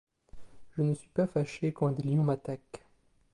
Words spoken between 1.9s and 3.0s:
des lions m'attaquent;